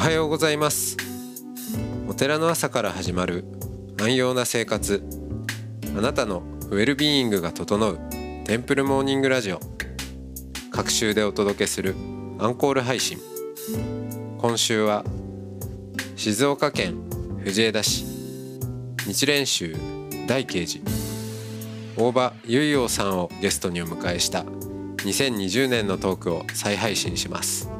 [0.00, 0.96] はようございます。
[2.08, 3.44] お寺の朝から始まる
[4.00, 5.04] 安養な生活。
[5.94, 7.98] あなたのウェルビーイングが整う
[8.46, 9.60] テンプルモーニングラジオ。
[10.70, 11.94] 各週でお届けする
[12.38, 13.18] アンコール配信。
[14.38, 15.04] 今週は
[16.16, 16.96] 静岡県
[17.44, 18.06] 藤枝市。
[19.06, 19.76] 日蓮宗
[20.26, 20.82] 大慶寺。
[21.98, 24.44] 大場結陽さんをゲストにお迎えした
[25.04, 27.79] 2020年のトークを再配信します。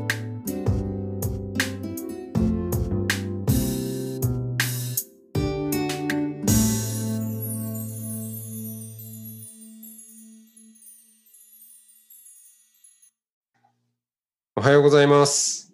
[14.81, 15.71] うございます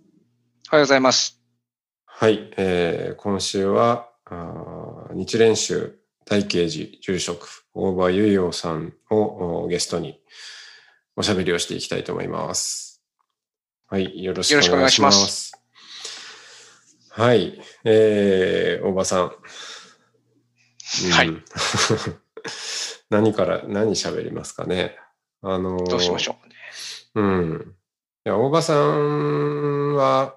[0.69, 1.41] おはようございます。
[2.05, 10.19] はい、えー今週はあー日蓮宗大慶寺住職大場結陽さんをおゲストに
[11.15, 13.01] おしゃべりをしていきたいと思います。
[13.87, 15.53] はい、よろしくお願いします。
[17.11, 19.21] はい、えー、大場さん。
[19.21, 19.27] う
[21.07, 21.29] んはい。
[23.09, 24.97] 何から何喋りますかね。
[25.41, 26.35] あのーどうしましょ
[27.15, 27.21] う。
[27.21, 27.76] うん。
[28.27, 30.35] いや、大場さんは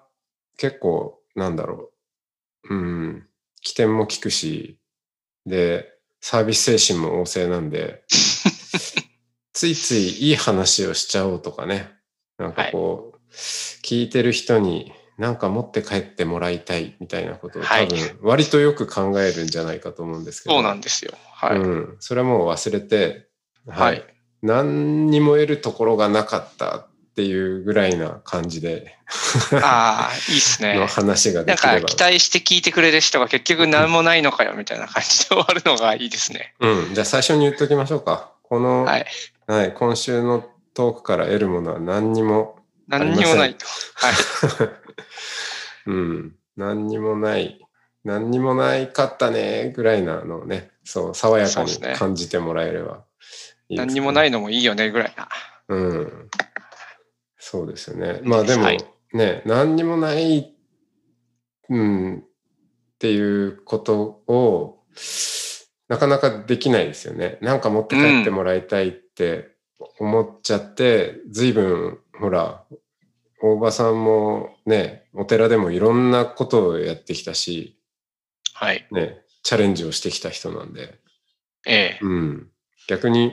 [0.56, 1.90] 結構、なんだろ
[2.70, 2.72] う。
[2.72, 3.26] うん。
[3.62, 4.78] 起点も聞くし、
[5.44, 5.88] で、
[6.20, 8.04] サービス精神も旺盛なんで、
[9.52, 11.90] ついついいい話をしちゃおうとかね。
[12.38, 13.34] なんかこう、
[13.82, 20.54] 聞いてる人になんか持って帰ってもらいたいみたいなことをはい多分割とよく考えるんじゃないかと思うんですけど。
[20.54, 21.10] そうなんですよ。
[21.32, 21.58] はい。
[21.58, 21.96] うん。
[21.98, 23.26] それはもう忘れて、
[23.66, 24.04] はい。
[24.42, 28.96] 何にも得るところがなかったっていうぐらいな感じで
[29.62, 30.86] ああ、いいっすのね。
[30.86, 31.80] 話がでなんきれば。
[31.80, 36.54] か期待して聞いてくれる人が結局何もないのかよみたいな感じで終わるのがいいですね。
[36.60, 36.94] うん。
[36.94, 38.32] じゃあ最初に言っときましょうか。
[38.44, 39.06] この、はい。
[39.46, 40.44] はい、今週の
[40.74, 43.66] トークから得るものは何にも、何にもないと。
[43.94, 44.70] はい。
[45.90, 46.36] うん。
[46.56, 47.60] 何にもない。
[48.04, 53.04] 何にもないかったね、ぐらいなのをね、そう、爽やかに感じてもらえれば
[53.68, 55.28] いいですね何にもないのもいいよねぐらいな。
[55.68, 56.30] うん。
[57.50, 58.20] そうですよね。
[58.22, 58.78] まあでも、はい
[59.12, 60.54] ね、何にもない、
[61.68, 62.22] うん、っ
[63.00, 64.84] ていうことを、
[65.88, 67.38] なかなかできないですよね。
[67.40, 69.48] なんか持って帰ってもらいたいって
[69.98, 72.62] 思っちゃって、随分、ほら、
[73.42, 77.80] 大場さんもね、お寺でもいろんなことをやってきたし、
[78.54, 78.86] はい。
[78.92, 81.00] ね、チャレンジをしてきた人なんで、
[81.66, 81.98] ええ。
[82.00, 82.48] うん。
[82.86, 83.32] 逆に、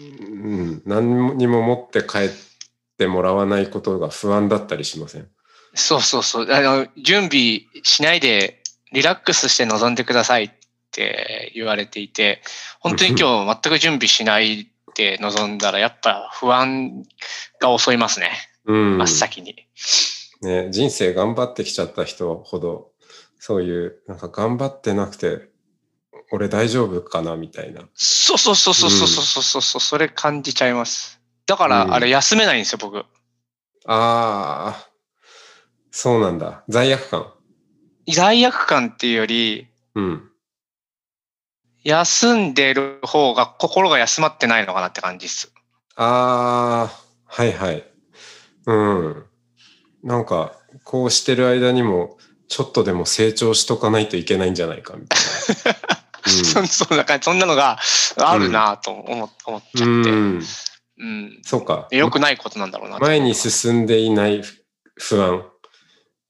[0.00, 2.49] うん、何にも持って帰って
[3.00, 5.28] ってもらわないことが不安だったりしません？
[5.72, 6.52] そうそうそう。
[6.52, 8.62] あの、準備しないで
[8.92, 10.50] リラックスして臨んでくださいっ
[10.90, 12.42] て言われていて、
[12.80, 17.04] 本当に今日全く準備しないで臨んだら、やっぱ不安
[17.60, 18.32] が襲いますね。
[18.66, 18.98] うん。
[18.98, 19.54] 真っ先に。
[20.42, 22.90] ね、人生頑張ってきちゃった人ほど、
[23.38, 25.48] そういう、なんか頑張ってなくて、
[26.32, 27.82] 俺大丈夫かなみたいな。
[27.94, 31.19] そうそうそうそうそうそうそう、うん、それ感じちゃいます。
[31.50, 32.98] だから、うんあれ休めないんですよ、僕。
[32.98, 33.04] あ
[33.84, 34.88] あ、
[35.90, 36.62] そうなんだ。
[36.68, 37.32] 罪悪感。
[38.08, 39.66] 罪悪感っていうより、
[39.96, 40.30] うん。
[41.82, 45.52] 休んでる方が心が休まってないのかなって感じです。
[45.96, 47.84] ああ、はいはい。
[48.66, 49.24] うん。
[50.04, 50.52] なんか、
[50.84, 55.20] こうしてる間にも、ちょっとでも成長しとかないといけないんじゃないかみたい
[55.74, 55.90] な。
[56.30, 57.80] そんそんな感じ、そんなのが
[58.18, 60.42] あるなと思,、思っちゃって、うん。
[61.00, 61.38] うんうん。
[61.42, 61.88] そうか。
[61.90, 64.42] で良くないことなんだろうなと前に進んでいない
[64.96, 65.44] 不安。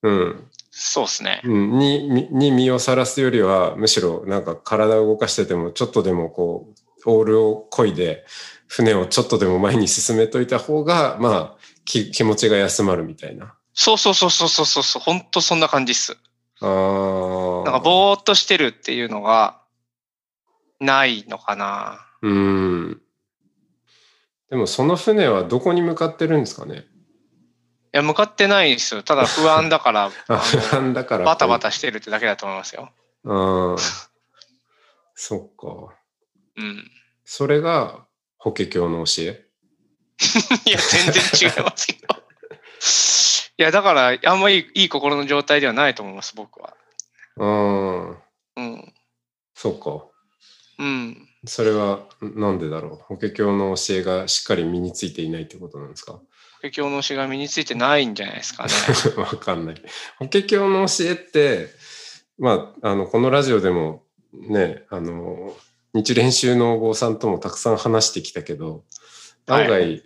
[0.03, 0.51] うん。
[0.71, 1.43] そうですね。
[1.45, 6.73] うんに、にに身をさらすよりは、むしろなんか体を動かしてても、ちょっとでもこ
[7.07, 8.25] う、オールを漕いで、
[8.69, 13.55] 船をちょっとでも前に進めといた方が、まあ、き気持ちが休まるみたいな。
[13.75, 16.17] そうそうそうそうそうそうそう、本当そんな感じっす。
[16.61, 17.65] ああ。
[17.65, 19.61] なんかぼーっとしてるっていうのが
[20.79, 22.07] ないのかな。
[22.23, 23.03] うん。
[24.51, 26.85] でもその船はどこに向かってるんですかね？
[27.93, 29.03] いや、向かってないですよ。
[29.03, 31.25] ただ不安だから、 不の安だから。
[31.25, 32.93] バタバタしてるってだけだと思いますよ。
[33.27, 34.11] ああ。
[35.15, 35.97] そっか。
[36.57, 36.91] うん。
[37.25, 38.07] それが
[38.39, 39.47] 法華経の教え？
[40.67, 42.15] いや、全然違いますけど。
[43.59, 46.75] いや、だから、あんまりいい心の状態ではないと思います、僕は。
[47.39, 48.17] ああ。
[48.57, 48.95] うん。
[49.55, 50.07] そうか。
[50.79, 51.29] うん。
[51.47, 53.15] それはなんでだろう？
[53.15, 56.13] 法華経の教えがしっかり身についていないってことなんですか？
[56.13, 56.21] 法
[56.63, 58.73] 華経の教えが身についてないんじゃないですかね。
[59.17, 59.83] わかんない。
[60.19, 61.69] 法華経の教えって、
[62.39, 65.57] まあ、あの、このラジオでもね、あの、
[65.95, 68.85] 日蓮宗のお坊さんともたくさん話してきたけど、
[69.47, 70.03] 案外、はい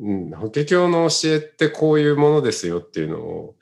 [0.00, 3.54] うん、法華経の教えってこういうものですよっていうのを、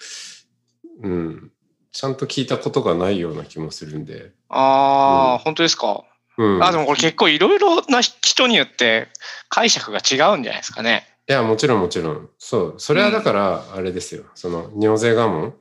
[1.03, 1.53] うん、
[1.93, 4.33] ちゃんと聞いたことがないような気もするんで。
[4.49, 6.05] ああ、うん本当ですか？
[6.39, 6.63] うん。
[6.65, 9.09] あ、でもこれ結構いろいろな人によって
[9.49, 11.07] 解釈が違うんじゃないですかね。
[11.29, 12.29] いや、もちろんもちろん。
[12.39, 12.75] そう。
[12.79, 14.25] それはだから、あれですよ。
[14.35, 15.55] その、尿税我問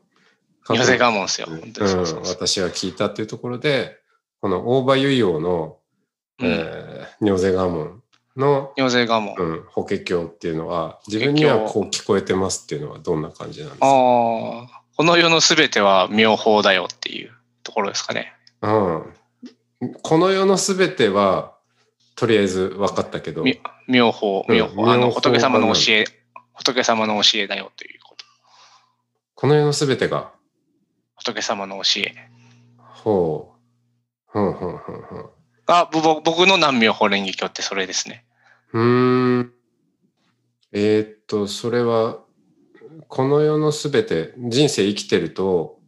[0.69, 1.47] 寄せ我問ですよ。
[1.49, 2.33] うん本当にそうそうそう。
[2.33, 3.97] 私は聞いたっていうところで、
[4.41, 5.77] この大場結陽の、
[6.39, 8.01] うんえー、尿税我問
[8.35, 9.35] の、寄せ我問。
[9.37, 13.85] うん、法華経っていうのは、自分にはこう聞こえてますっていうのはどんな感じなんですか？
[13.85, 17.31] ああ、この世のすべては妙法だよっていう
[17.63, 18.33] ところですかね。
[18.61, 19.13] うん。
[20.01, 21.53] この世のすべては、
[22.15, 24.91] とりあえず分かったけど、み妙法、うん妙法。
[24.91, 26.05] あの、仏様のが教え、
[26.53, 28.25] 仏様の教えだよということ。
[29.35, 30.31] この世のすべてが、
[31.15, 32.15] 仏様の教え
[32.77, 33.55] ほ
[34.27, 35.31] う、ほうほうほうほう。
[35.65, 38.25] が、ぼぼ僕の南妙法蓮華経ってそれですね。
[38.73, 39.53] うーん。
[40.71, 42.19] えーっと、それは、
[43.07, 45.79] この世のすべて、人生生きてると、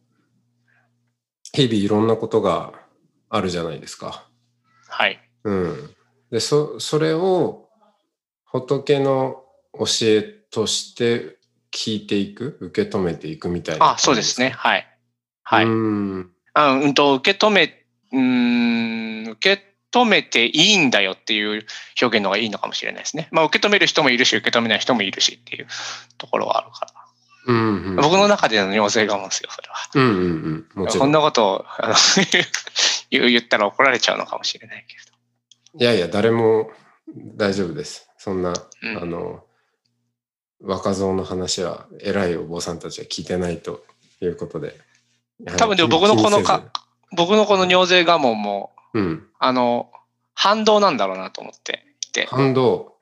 [1.53, 2.74] 日々いろんなことが
[3.30, 4.25] あるじゃないですか。
[4.88, 5.19] はい。
[5.44, 5.95] うん。
[6.31, 7.69] で、そ、それを
[8.45, 9.44] 仏の
[9.74, 11.38] 教えとして
[11.72, 13.92] 聞いていく、受け止めていくみたいな。
[13.94, 14.51] あ、そうですね。。
[14.51, 14.88] はい。
[15.44, 15.66] はい。
[15.66, 16.31] うーん。
[16.54, 21.66] あうんと、受け止め、うーん、受け止めていいんだよっていう
[22.01, 23.28] 表現の方がいいのかもしれないですね。
[23.31, 25.68] まあ、受け止める人もいるし、受け止めない人もいるしっていう
[26.18, 27.06] ところはあるから。
[27.48, 27.95] うん、うん。
[27.98, 29.75] 僕の中での要請がもんですよ、それは。
[29.95, 30.88] うんうんうん。
[30.88, 31.95] こんなことをあの
[33.10, 34.96] 言ったら怒られちゃうのかもしれないけ
[35.78, 36.69] いやいや、誰も
[37.36, 38.10] 大丈夫です。
[38.18, 39.44] そんな、うんあの、
[40.62, 43.84] 若造の話は偉いお坊さんたちは聞いてないと
[44.22, 44.74] いうことで。
[45.40, 45.57] ど。
[45.57, 46.63] 多分でも僕のこのか
[47.12, 49.28] 僕のこの尿税我問も、うん。
[49.38, 49.92] あの、
[50.34, 52.96] 反動なんだろうなと思っていて、反動。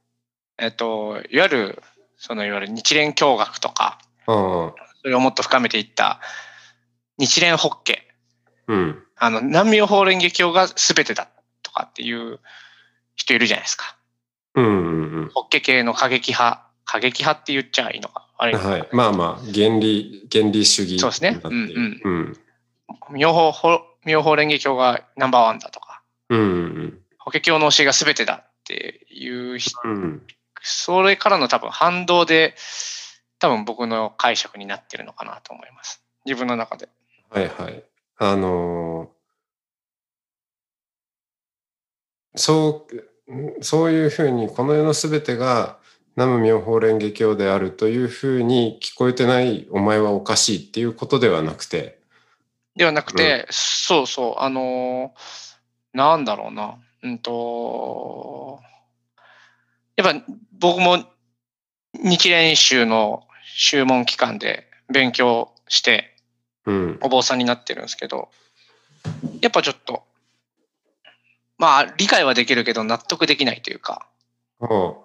[0.58, 1.84] えっと、いわゆる、
[2.18, 6.20] そのいわゆる日蓮教学とか、ああ、それをもっと深めていった
[7.18, 7.94] 日蓮法華。
[8.68, 9.04] うん。
[9.24, 11.30] あの、南妙法蓮華経が全てだ
[11.62, 12.42] とかっていう
[13.16, 13.96] 人いるじゃないですか。
[14.56, 18.28] うんうん法華系の過激派、過激派って言っちゃいいのか。
[18.38, 18.60] あれ、うん。
[18.60, 18.90] はい。
[18.92, 22.38] まあまあ、原理、原理主義そうですねになっているうん。
[23.12, 29.92] 妙法法、妙法蓮華経がナンバーワンだとか、うんうん法華経の教えが全てだっていう人、うん。
[29.94, 30.22] うん。
[30.62, 32.56] それからの多分反動で、
[33.40, 36.04] 多分僕の解釈になってるのかなと思います。
[36.26, 36.90] 自分の中で。
[37.30, 37.84] はいはい。
[38.18, 39.14] あのー
[42.36, 42.88] そ
[43.28, 45.78] う、そういうふうに、この世のすべてが
[46.16, 52.00] 南無妙法蓮華経であるというふうに聞こえてないお前はおかしいっていうことではなくて、
[52.76, 55.54] ではなくて、そうそう、あのー
[55.94, 56.80] なんだろうな。
[57.04, 58.60] うんと、
[59.96, 60.26] やっぱ
[60.58, 61.06] 僕も
[61.94, 66.14] 日蓮宗の宗門機関で勉強して
[66.66, 68.30] うん、お坊さんになってるんですけど、
[69.42, 70.04] やっぱちょっと、
[71.64, 74.06] まあ理解はできるけど納得できないというか、
[74.60, 74.98] お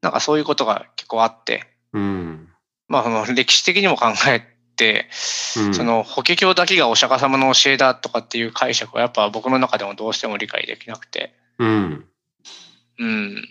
[0.00, 2.48] なんかそういうことが結構あって、ううん、
[2.86, 5.08] まあその歴史的にも考えて、
[5.56, 12.04] うん、その法華経だけがお釈迦様の教えだとかっていう解釈はやっぱ僕の中でもどうしても理解できなくて、うん、
[13.00, 13.44] うん。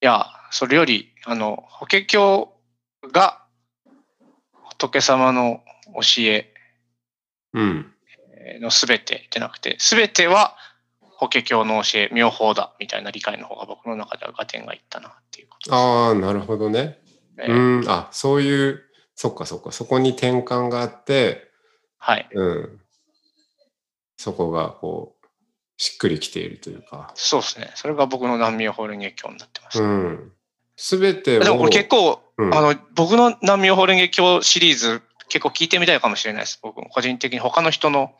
[0.00, 2.48] いや、それより、あの、法華経
[3.12, 3.42] が
[4.62, 5.60] 仏様の
[5.94, 6.54] 教え
[7.52, 7.92] うん、
[8.60, 10.56] のすべてじゃなくて、すべては
[11.00, 16.98] 法華経の教え、妙法だみたいな理解の方が僕の中では合点がいったなっていうことああ、なるほどね。
[17.36, 17.46] ね。
[17.48, 17.52] う
[17.84, 18.82] ん、あ、そういう、
[19.14, 21.50] そっかそっか、そこに転換があって、
[21.98, 22.28] はい。
[22.32, 22.80] うん、
[24.16, 25.26] そこがこう、
[25.76, 27.70] しっくりきているというか、そうですね。
[27.74, 29.82] それが僕の南妙法蓮華経になってます。
[29.82, 30.32] うん。
[30.76, 36.58] すべてを、でもこれ結構、うんあの、僕の南妙法蓮華経シリーズ結構聞いてみたいかもしれないです。
[36.62, 38.12] 僕も個人的に他の人の。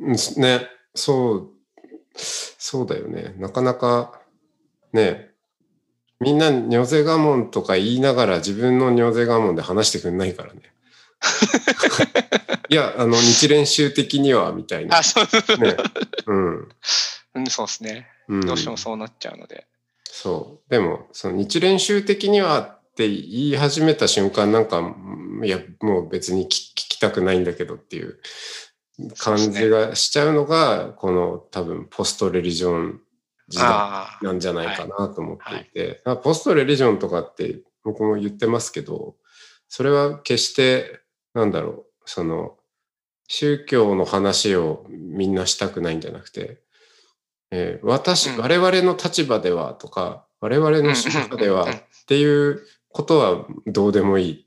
[0.00, 1.50] うんね、そう、
[2.16, 3.34] そうだよね。
[3.38, 4.20] なかなか、
[4.92, 5.30] ね、
[6.20, 10.60] みんな尿税我問とか言いながら自分の尿税我問で話してくんないからね。
[12.68, 15.02] いや、あの、日蓮宗的には、みたいなあ、。
[15.02, 15.58] そう。
[15.58, 15.76] ね。
[16.26, 16.68] うん。
[17.34, 18.08] うん、そうですね。
[18.28, 19.66] うん、どうしてもそうなっちゃうので。
[20.04, 20.70] そう。
[20.70, 24.94] でも、その日蓮宗的にはって言い始めた瞬間、なんか、
[25.42, 28.18] いや、もう別に聞聞きたくないんだけどっていう
[29.18, 33.00] 感じがしちゃうのが、この多分、ポストレリジョン
[33.48, 33.68] 時代。
[34.22, 39.16] なんじゃないかなと思っていて、あポストレリジョンとかって僕も言ってますけど、
[39.68, 41.00] それは決して、
[41.34, 42.56] なんだろう、その、
[43.26, 46.60] 宗教の話をみんなしたくないんじゃなくて、
[47.50, 48.38] えー私、うん。
[48.40, 51.66] 我々の立場ではとか、我々の宗派ではっ
[52.06, 54.46] ていうことはどうでもいい。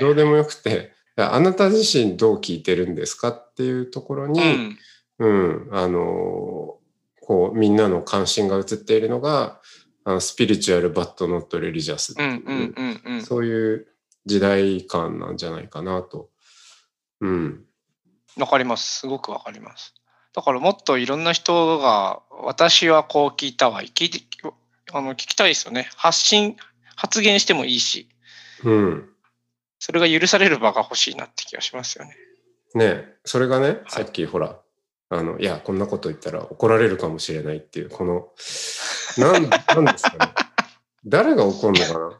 [0.00, 3.28] どうでもよくて、あなた自身どう聞いてるんですか？
[3.28, 4.78] っていうところに、うん。
[5.18, 5.26] う
[5.66, 6.82] ん、あのー
[7.24, 9.60] こう、みんなの関心が移っているのが、
[10.04, 13.22] あのスピリチュアル・バット・ノット・レリジャスってうんいう。
[13.22, 13.86] そういう
[14.26, 16.30] 時代感なんじゃないかなと。
[17.20, 17.64] うん。
[18.36, 19.00] わかります。
[19.00, 19.94] すごくわかります。
[20.34, 24.18] だからもっといろんな人が、私はこう聞いたわ、聞いて、
[24.92, 25.88] あの、聞きたいですよね。
[25.94, 26.56] 発信、
[26.96, 28.08] 発言してもいいし、
[28.64, 29.11] うん。
[29.84, 32.16] それが許される場が欲しいなって気がしますよね。
[32.76, 34.60] ねえそれがね、さっきほら、
[35.08, 38.28] あの、いや、こんなこと言ったら怒られるかもしれないっていう、この、
[39.18, 40.32] なん、 なんですかね。
[41.04, 42.18] 誰が怒るのかな？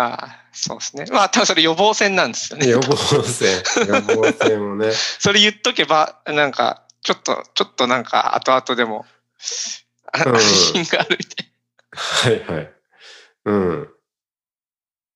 [0.00, 1.04] ああ、そうですね。
[1.12, 2.66] まあ、多分それ予防線なんですよね。
[2.66, 4.90] 予防線、予防線をね。
[5.20, 9.04] それ言っとけば、なんか、ちょっと、ちょっとなんか、後々でも、
[10.10, 10.24] 安
[10.72, 12.30] 心があるみた。
[12.30, 12.72] いはいはい。
[13.44, 13.88] うん。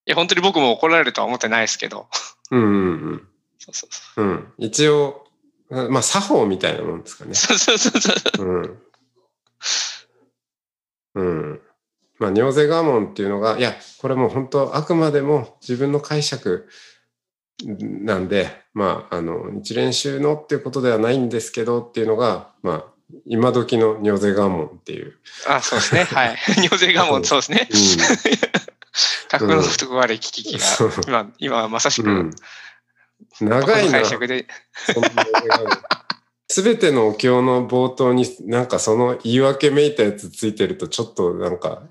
[0.07, 2.09] や、本当に僕も怒られるとは思ってないですけど。
[2.51, 2.71] うんうんう
[3.15, 3.29] ん。
[3.59, 4.53] そうそうそうん。
[4.59, 5.27] 一応、
[5.71, 7.35] まあ、作法みたいなもんですかねう。。
[7.35, 8.47] そうそうそうそう。
[8.47, 8.83] うん。
[11.15, 11.61] うん。
[12.19, 16.69] まあ、尿税我門っていうのが、いや、これもう本当、あくまでも自分の解釈
[17.65, 22.85] なんで、まあ、あの、日蓮宗のっていうことではないんですけどっていうのが、まあ、
[23.27, 25.15] 今時の尿税我門っていう。
[25.49, 26.05] あ、そうですね。
[26.05, 26.37] はい。
[26.63, 27.69] 尿税がもうそうですね。
[29.29, 32.31] 格の福割れ危機そうが、今、今まさしく、うん。
[33.41, 33.93] 長いな。
[33.93, 34.47] 解釈で、
[36.49, 41.83] すべてのお経の冒頭になんかその言い訳めいたやつついてるとちょっとなんか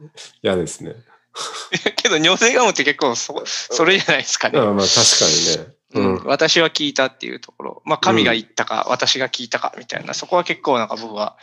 [0.43, 0.95] 嫌ですね。
[1.95, 4.59] けど尿税がもって結構そ、それじゃないですかね。
[4.59, 5.73] ああまあ確かにね。
[5.93, 11.37] ううんん、私は聞いたっていうところ、まあ、神が言ったか、私が聞いたかみたいな、そこは結構なんか僕は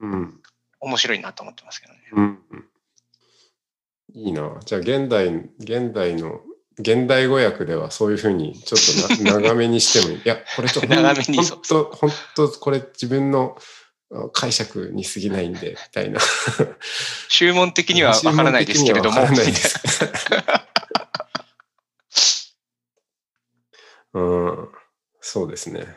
[0.00, 0.40] うん。
[0.80, 2.00] 面白いなと思ってますけどね。
[2.12, 2.38] うん。
[4.14, 4.58] いいな。
[4.64, 5.26] じゃあ現代、
[5.58, 6.40] 現代の、
[6.78, 8.80] 現代語訳ではそういうふうにちょっ
[9.18, 10.18] とな 長めにしてもいい。
[10.18, 13.58] いや、これちょっと、長めに本当本当これ自分の
[14.12, 16.20] あ解釈に過ぎないんで、みたいな。
[17.28, 19.80] 注文的にはわからないですけれども、からないです。
[24.14, 24.68] うん。
[25.20, 25.96] そうですね。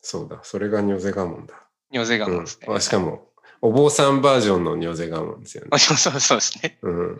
[0.00, 0.40] そうだ。
[0.42, 1.54] それがニョゼガモンだ。
[1.92, 2.66] 尿税がうんもですね。
[2.68, 3.31] あしかも、
[3.62, 5.68] お坊さんバージョンのニョゼガモンですよね。
[5.70, 6.78] あそうそうですね。
[6.82, 7.18] うん。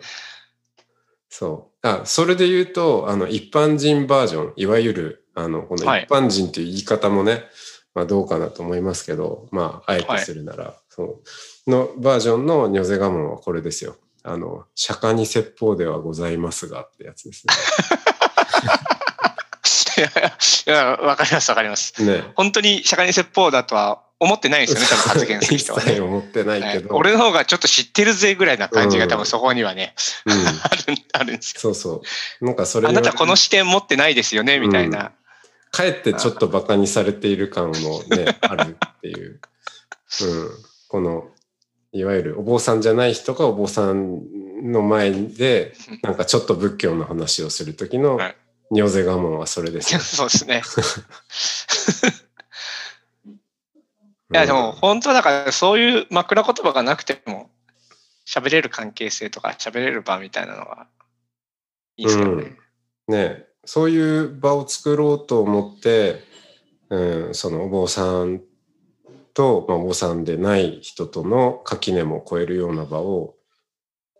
[1.29, 1.87] そう。
[1.87, 7.45] あ、それで言うと、あの、一般人バージョン、いわゆる、あの、このはい一般人という言い方もね、
[7.95, 11.23] まあどうかなと思いますけど、まあ、あえてするなら、そ
[11.65, 13.95] う、のバージョンのニョゼガモンはこれですよ。
[14.23, 17.45] あの、釈迦に説法ではございますがってやつです
[19.97, 20.11] いやい
[20.77, 21.93] や、わかりますわかります。
[22.03, 22.17] ね。
[22.17, 22.31] ね。
[22.35, 25.99] 本当に釈迦に説法だとは思ってないですよね、多分発言する人はね。
[25.99, 26.89] 思ってないけど。
[26.89, 30.33] はい俺の方がちょっと知ってるぜぐらいな感じが多うん分そこにはね、うん。
[30.63, 31.59] ある、あるんですよ。
[31.59, 32.01] そうそ
[32.39, 32.45] う。
[32.45, 35.11] なんかそれあになたこの視点持ってないですよね、みたいな。
[35.71, 39.39] かえってちょっとバカにされている感もね、 あるっていう。
[40.21, 40.49] うん。
[40.87, 41.27] この、
[41.91, 44.21] いわゆるお坊さんじゃない人がお坊さん
[44.63, 48.35] の前で、なんかちょっと仏教の話をするときのはい、
[48.71, 49.99] 尿税我慢はそれですよ。
[50.01, 50.63] そうですね。
[54.33, 57.51] いいや、でも、本当はだからそういう枕言葉がなくても、
[58.25, 60.87] 喋れる関係性とか喋れる場みたいなのが
[61.97, 62.57] いいですよね。
[63.07, 66.23] ね、そういう場を作ろうと思って、
[66.89, 68.41] うん、そのお坊さん
[69.33, 73.35] と、まあ、お坊さんでない人との垣根も超えるような場を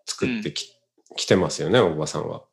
[0.05, 0.75] 作ってき,、
[1.15, 2.43] きてますよね、おばさんは。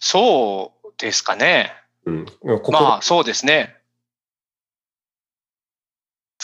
[0.00, 1.72] そうですかね。
[2.06, 2.26] うん、
[2.70, 3.76] まあ、そうですね。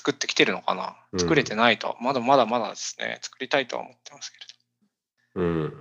[0.08, 0.96] 作ってきてるのかな？
[1.12, 1.96] うん作れてないと。
[2.00, 3.18] まだまだまだですね。
[3.20, 5.76] 作りたいとは思ってますけれうん、ど。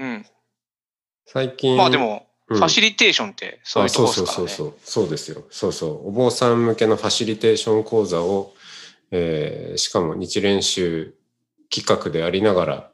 [0.00, 0.26] うん。
[1.26, 4.30] 最近まあでも、うんファシリテーションってそういうとですからね。
[4.30, 8.52] あそうそうそうそうそうですよそうそうお坊さん向けのファシリテーション講座を、
[9.10, 11.14] えーしかも日蓮宗
[11.74, 12.92] 企画でありながら、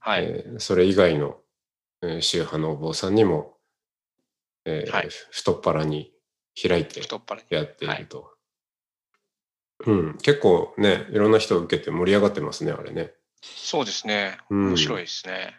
[0.00, 0.24] はい。
[0.24, 1.36] えーそれ以外の、
[2.02, 3.58] えー宗派のお坊さんにも、
[4.64, 6.12] えーはい太っ腹に
[6.60, 7.00] 開いて。
[7.48, 8.30] やっていると、
[9.86, 13.12] うん、結構ねいろんな人を受けて盛り上がってますねあれね
[13.42, 14.38] そうですね。
[14.50, 15.54] うん面白いですね。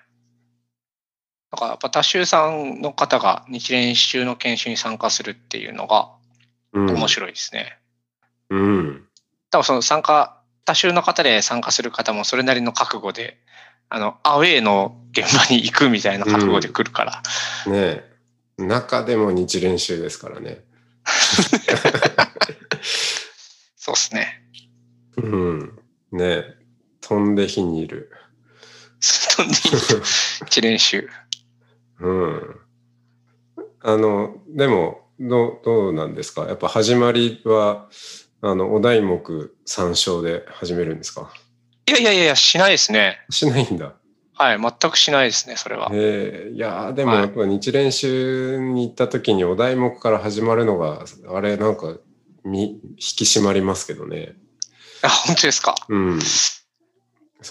[1.52, 6.12] だからやっぱ多宗さんの方が日蓮宗の研修に参加するっていうのが
[6.74, 7.78] うん面白いですね。
[8.50, 9.08] うん。
[9.50, 13.38] 多分その参加、多種の方で参加する方もそれなりの覚悟で、
[13.90, 17.24] あの、アウェーの現場に行くみたいな覚悟で来るから。
[17.68, 18.11] ねえ。
[18.68, 20.64] 中でも日練習ですからね。
[23.76, 24.44] そうですね。
[25.18, 25.80] うん。
[26.12, 26.58] ねえ。
[27.02, 28.12] 飛んで火にいる。
[29.36, 29.62] 飛んでいい
[30.46, 31.10] 一練習。
[32.00, 32.60] うん。
[33.82, 36.44] あの、でも、どう、どうなんですか？
[36.48, 37.90] やっぱ始まりは、
[38.42, 41.34] あの、お題目参照で始めるんですか？
[41.88, 43.26] いやいやいや、しないですね。
[43.30, 43.96] しないんだ。
[44.42, 45.90] はい、全くしないですね、それは。
[45.94, 51.98] ええいやーでもはいやっぱ日練習に行った時にお題目から始まるのが、あれなんか、
[52.44, 54.34] み、引き締まりますけどね。
[55.04, 55.76] あ、本当ですか？
[55.90, 56.20] うん。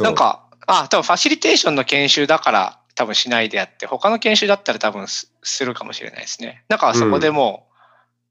[0.00, 6.64] なん、か、あ、多分ファシリテーションの研修だから多分しないであって、他の研修だったら多分すするかもしれないですね。
[6.68, 7.74] なんかそこでもう、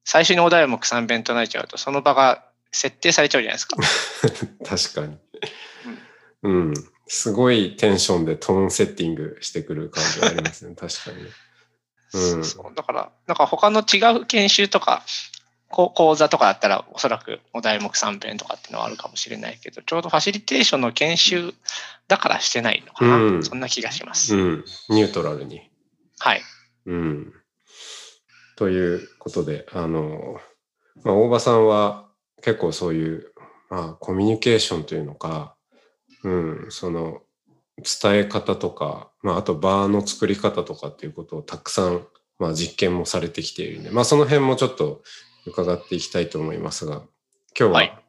[0.04, 3.78] 最初にお題目3弁となっちゃうと、その場が設定されちゃうじゃないですか。
[4.66, 5.18] 確かに。
[6.44, 6.74] うん。
[7.12, 10.76] すごいテンションでトーンセッティングしてくる感じがありますね。
[10.80, 11.18] 確かに。
[12.36, 12.46] うん。
[12.46, 15.04] そうだから、なんか他の違う研修とか、
[15.70, 21.54] こう講座とかだったら、おそらくお題目3弁とかっていうのはあるかもしれないけど、ちょうどファシリテーションの研修
[22.08, 23.18] だからしてないのかな。
[23.18, 24.36] うんそんな気がします。
[24.36, 24.66] うん。
[24.90, 25.68] ニュートラルに。
[26.20, 26.42] はい。
[26.86, 27.34] うん。
[28.56, 30.40] ということで、あの、
[31.04, 32.08] まあ、大場さんは
[32.44, 33.34] 結構そういう、
[33.70, 35.56] まあ、コミュニケーションというのか、
[36.24, 37.22] うん、その、
[37.78, 42.06] 伝え方とか、まあ、あとバーの作り方とかっていうことをたくさん、
[42.38, 45.02] まあ、実験もされてきているんで、まあ、その辺もちょっと
[45.46, 47.04] 伺っていきたいと思いますが、
[47.58, 48.00] 今日は、はい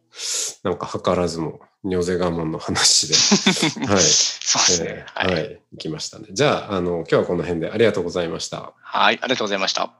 [0.65, 3.15] なんか図らずも、尿瀬我門の話で、
[3.87, 4.01] はい。
[4.01, 4.89] そうですね。
[4.91, 6.27] えーはい、はい、行きましたね。
[6.33, 8.75] じゃあ、あの、今日はこの辺でありがとうございました。
[8.83, 9.19] はい。
[9.23, 10.00] ありがとうございました。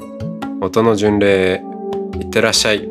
[0.63, 1.63] 音の巡礼
[2.19, 2.87] いってらっしゃい。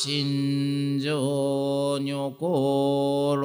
[0.00, 3.36] が心情女心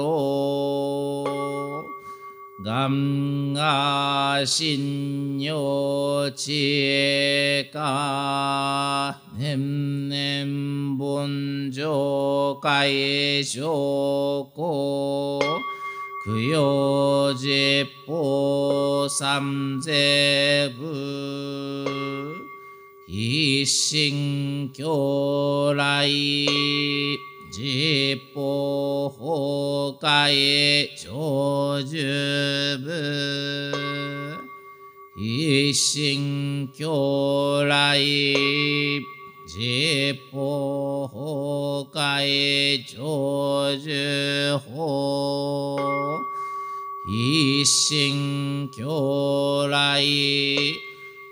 [2.63, 15.39] 願が心女知恵か年々凡上海上皇
[16.25, 21.64] 供養十法三世部
[23.17, 26.06] 一心教来
[27.49, 28.41] 実法
[29.17, 31.97] 崩壊長寿
[32.84, 32.91] 部。
[35.17, 37.97] 一心教来
[39.47, 42.99] 実法崩壊成
[43.80, 44.65] 就法
[47.08, 50.04] 一心教来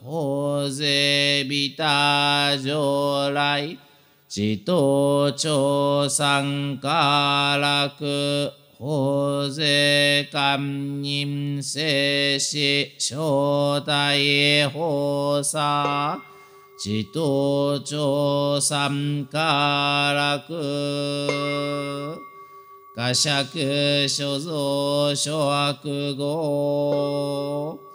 [0.00, 3.76] 法税ビタ上来
[4.28, 16.22] 自動庁参加楽法税官人生死正体法査
[16.78, 20.54] 自動庁参加楽
[22.94, 27.87] 画釈所蔵諸悪語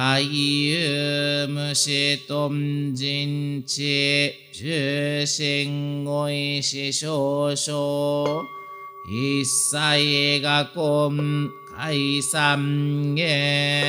[0.00, 8.44] 海遊無視頓人知重心語意思少々
[9.10, 13.84] 一切が根解散へ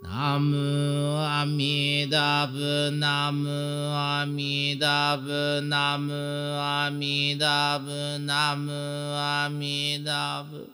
[0.00, 3.50] ナムアミダブナム
[3.94, 6.14] アミダブナム
[6.58, 8.72] アミダブナム
[9.14, 10.73] アミダブ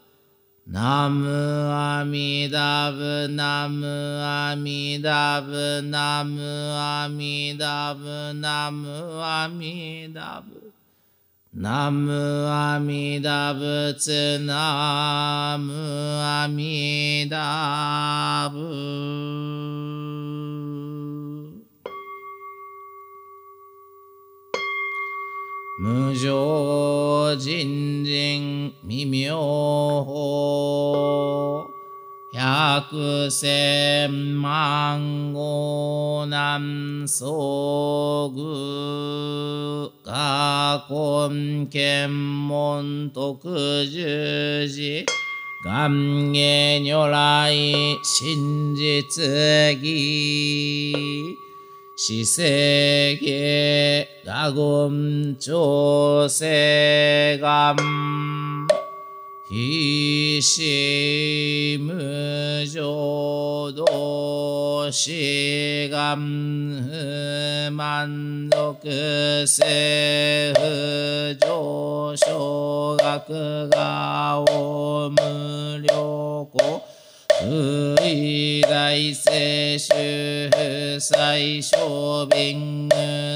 [0.72, 3.84] ナムアミダブナム
[4.22, 10.72] アミダブナムアミダブナムアミダブ。
[11.52, 15.74] ナムアミダ仏ナム
[16.22, 19.99] アミダブ。
[25.82, 31.70] 無常人人未妙法。
[32.32, 45.04] 百千万号南遭遇過根検問特十字
[45.64, 47.52] 願下如来
[48.04, 49.24] 真実
[49.82, 51.49] 義
[52.02, 53.20] 시세계
[54.24, 56.46] 가금 조세감.
[59.50, 60.80] 이심무조도
[64.90, 66.20] 시감
[67.70, 68.94] 만독세
[72.16, 74.90] 흐조쇼가 그가오무료고
[77.40, 77.46] 不
[78.04, 79.94] 意外世主
[80.50, 82.86] 不最小便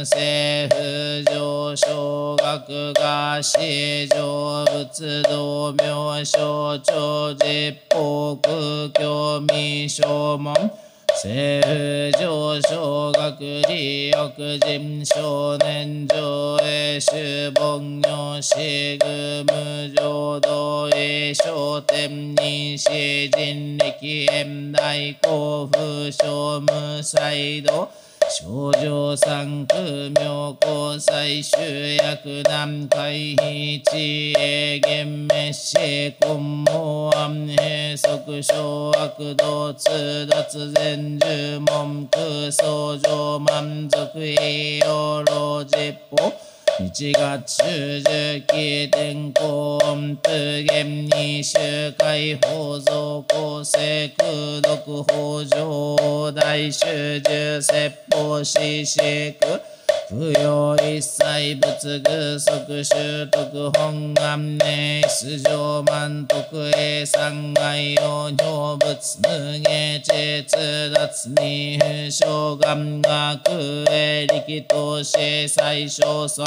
[0.04, 10.83] 政府上昇学が市上仏道明省長実法空教未正門
[11.16, 17.12] 政府上昇学利欲人少年上映主
[17.53, 27.88] 凡行しぐ無常道へ商店にし人力縁大甲府小無才道
[28.36, 31.56] 症状三区妙高最終
[32.02, 35.78] 薬南海非知恵厳滅死
[36.18, 46.32] 根毛安閉塞小悪道通脱全十文空相乗満足栄養老実法
[46.76, 50.28] 1月中十期天候音符
[50.66, 59.00] 厳に周回法蔵構成空読法上大修十説法四四
[59.38, 59.60] 空
[60.06, 76.46] 不要一切仏具即習得本願名出上満徳栄三害用尿仏無下実脱に不正願学栄力投資最小尊。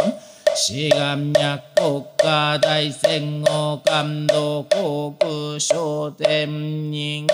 [0.56, 6.48] 志願脈国家大戦後感動航空商店
[6.92, 7.26] 人。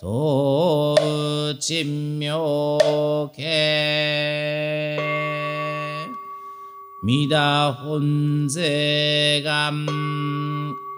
[0.00, 5.43] 東珍妙家
[7.06, 9.86] 弥陀本税願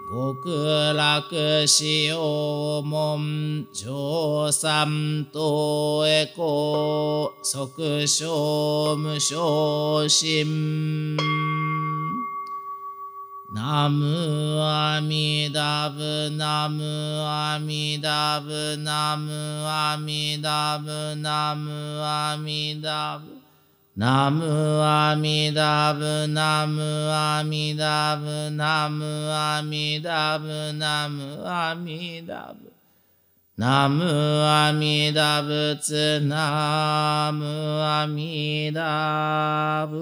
[0.09, 11.17] 極楽使用門上三等へこ即小無昇進
[13.51, 16.83] ナムアミダブナム
[17.21, 19.29] アミダブナム
[19.67, 23.36] アミダブナムアミダブ
[23.97, 24.45] ナム
[24.79, 32.71] アミダブナムアミダブナムアミダブナムアミダブ。
[33.57, 37.43] ナムアミダブツナム
[37.81, 39.97] アミダブ。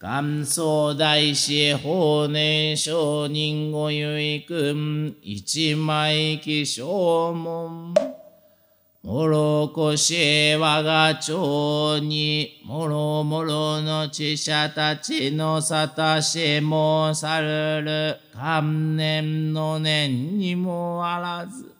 [0.00, 8.11] 元祖大師法年上人ごゆいくん一枚希少門。
[9.02, 21.74] もろこし我が町に、もろもろの知者たちのさたしもさるる、観念の念にもあらず。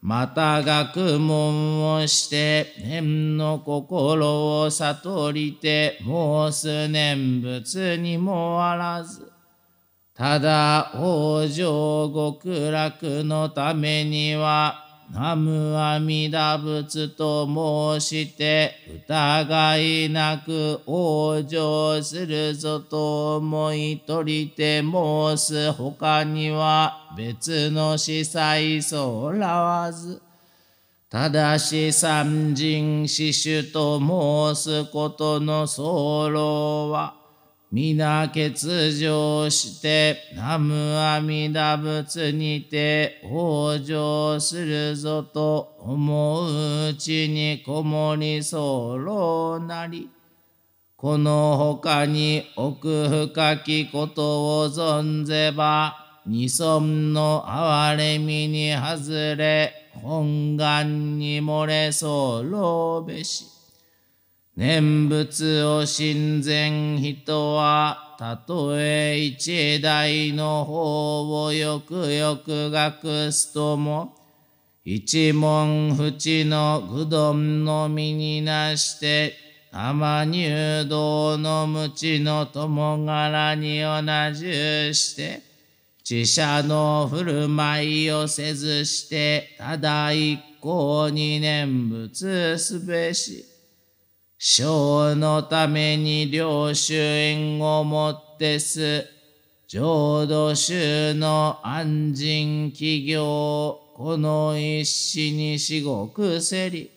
[0.00, 9.32] また学問をして、念の心を悟りて、申す念仏にもあらず。
[10.14, 17.46] ただ、往生極楽のためには、南無阿弥陀仏と
[17.98, 18.74] 申して
[19.06, 30.20] 疑いなく往生するぞと思い取りて申す他には別の司祭そらわず。
[31.10, 33.98] ただし三人死守と
[34.54, 37.17] 申すことの候は
[37.70, 38.54] 皆欠
[38.98, 50.08] 場して、南無阿弥陀仏にて往生するぞと思ううちにこもり候なり。
[50.96, 63.57] この他に奥深きことを存ぜば、二尊の憐れみに外れ、本願に漏れ候べし。
[64.58, 74.16] 念仏を親善人は、たとえ一代の方をよくよく学すとも、
[74.84, 79.34] 一文淵の愚鈍の身になして、
[79.70, 84.02] 玉入道の無知の友柄に同
[84.34, 85.40] じして、
[86.10, 93.57] 自社の振る舞いをせずして、ただ一向に念仏すべし。
[94.40, 99.04] 生のために領主縁をもってす、
[99.66, 106.88] 浄土宗の安心企業、この一死に至極せり。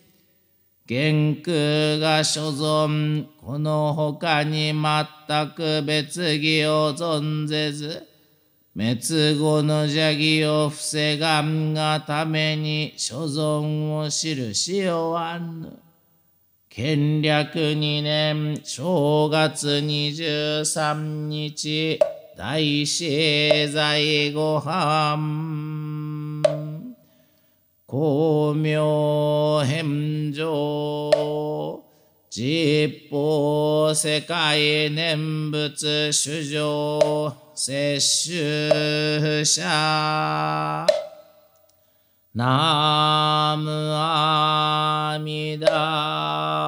[0.88, 8.08] 元空が所存、この他に全く別義を存ぜず、
[8.76, 15.80] 滅後の邪義を防がんがために所存を記しおわぬ。
[16.74, 22.00] 建略二年正月二十三日
[22.38, 24.00] 大師在
[24.32, 26.42] ご飯。
[27.86, 30.46] 光明返上
[32.30, 39.62] 実法世界念仏主上摂取者。
[42.34, 46.61] 南無阿弥陀。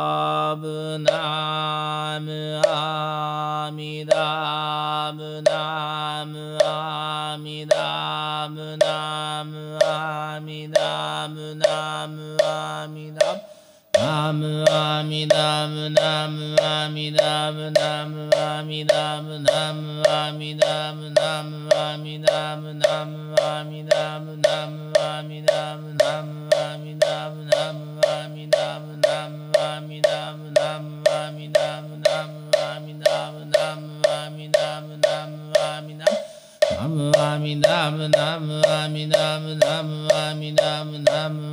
[15.09, 21.69] mi nam nam a mi nam nam a mi nam nam a mi nam nam
[21.75, 27.41] a mi nam nam a mi nam nam a mi nam nam a mi nam
[27.51, 33.03] nam a mi nam nam a mi nam nam a mi nam nam a mi
[33.03, 36.15] nam nam a mi nam nam a mi nam
[36.71, 41.52] Nam Ami Nam Nam Ami Nam Nam Ami Nam Nam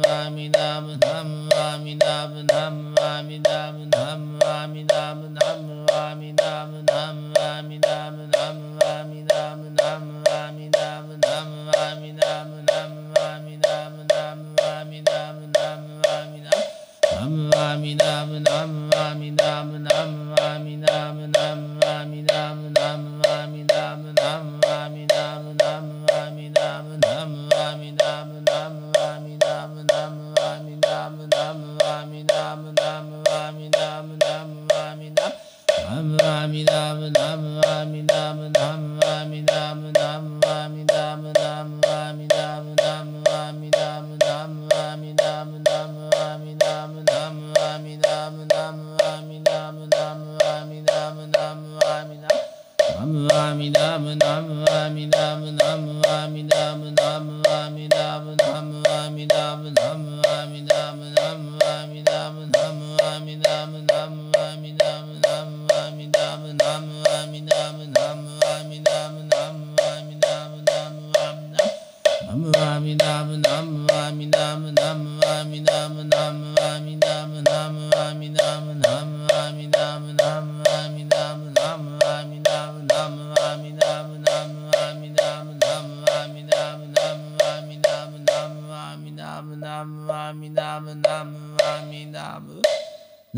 [20.76, 23.19] Na na na na na na.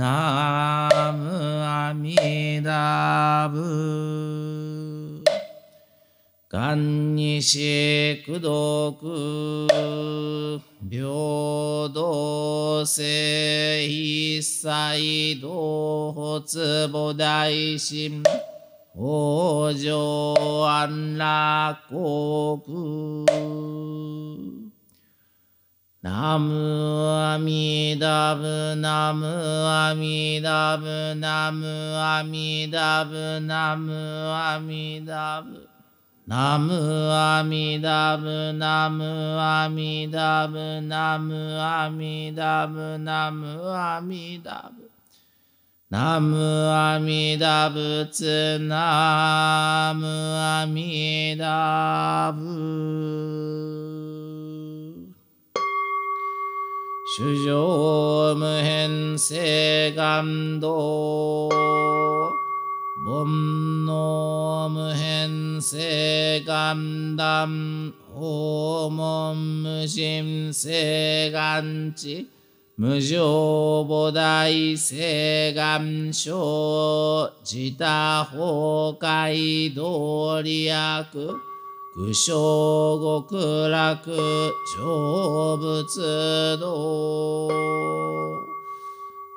[0.02, 5.22] ナムアミダブ
[6.50, 8.98] 願にし苦毒
[10.90, 11.04] 平
[11.94, 18.24] 等性一切同発母大心
[18.96, 21.78] 往生安楽
[26.32, 33.92] ナムアミダブナムアミダブナムアミダブナム
[34.32, 35.68] アミダブ。
[36.26, 36.72] ナム
[37.12, 39.04] アミダブナム
[39.38, 44.90] アミダブナムアミダブナムアミダブ。
[45.90, 54.11] ナムアミダブツナムアミダブ。
[57.14, 60.66] 主上無変性願道
[63.04, 72.28] 煩悩無変性願断訪問無心性願地。
[72.76, 81.51] 無常菩提性願生自他崩壊道理悪。
[81.94, 84.10] 苦小極楽
[84.78, 87.50] 成仏道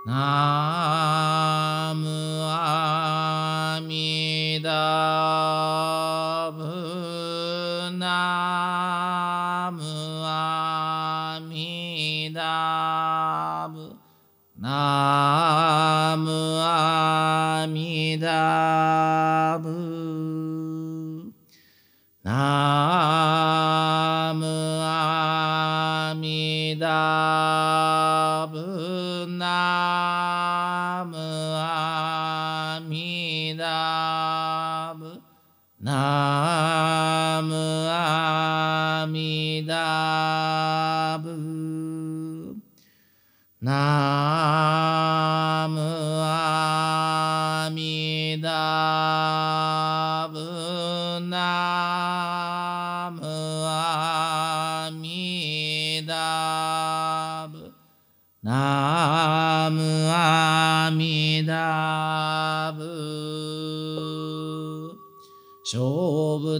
[0.05, 2.07] ナム
[2.45, 9.83] アミダブナム
[10.23, 13.97] アミダブ
[14.57, 19.24] ナムアミダブ
[35.85, 35.93] Na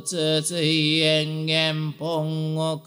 [0.06, 2.78] 小仏追縁元本国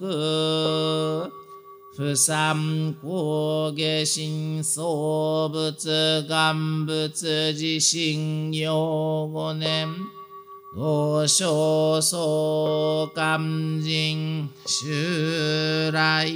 [1.97, 9.89] 不三高下心創仏願仏自身用五年
[10.77, 16.33] 同小相関人襲来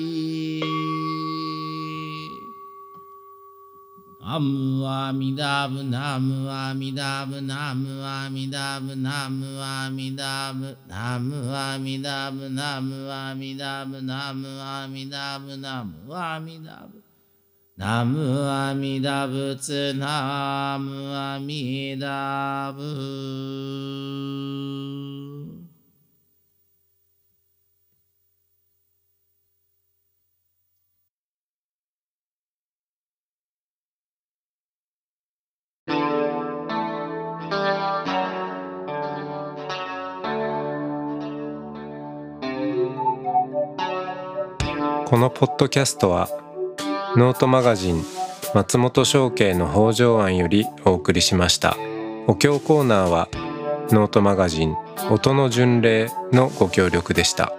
[4.32, 17.02] ナムアミダブナムアミダブナムアミダブナムアミダブナムアミダブナムアミダブナムアミダブナムアミダブ
[17.76, 22.82] ナムアミダブツナムアミダブ
[45.12, 46.28] このポッドキャストは
[47.16, 48.02] ノートマガジン
[48.54, 51.76] 松本紹圭の方丈庵よりお送りしました。
[52.26, 53.28] お経コーナーは
[53.90, 54.74] ノートマガジン
[55.10, 57.52] 音の巡礼のご協力でした。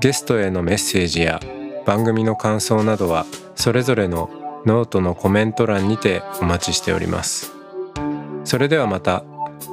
[0.00, 1.40] ゲストへのメッセージや
[1.84, 4.28] 番組の感想などはそれぞれの
[4.66, 7.52] ノートのコメント欄にてお待ちしております。
[8.44, 9.24] それではまた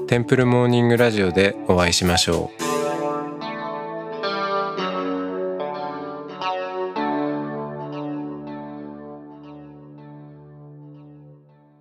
[0.08, 2.63] テンプルモーニングラジオでお会いしましょう。